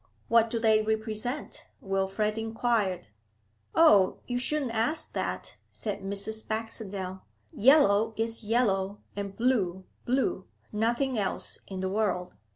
'What 0.29 0.49
do 0.49 0.57
they 0.57 0.81
represent?' 0.81 1.67
Wilfrid 1.79 2.35
inquired. 2.39 3.09
'Oh, 3.75 4.17
you 4.25 4.39
shouldn't 4.39 4.71
ask 4.71 5.13
that,' 5.13 5.57
said 5.71 6.01
Mrs. 6.01 6.47
Baxendale. 6.47 7.21
'Yellow 7.51 8.15
is 8.17 8.43
yellow, 8.43 8.97
and 9.15 9.35
Blue, 9.37 9.83
blue; 10.05 10.45
nothing 10.71 11.19
else 11.19 11.59
in 11.67 11.81
the 11.81 11.89
world. 11.89 12.33